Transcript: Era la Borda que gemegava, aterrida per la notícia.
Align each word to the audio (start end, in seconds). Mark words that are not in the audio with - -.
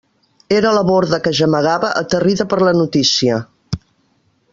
Era 0.59 0.69
la 0.75 0.81
Borda 0.87 1.19
que 1.27 1.33
gemegava, 1.39 1.91
aterrida 2.01 2.47
per 2.55 2.59
la 2.69 2.73
notícia. 2.79 3.37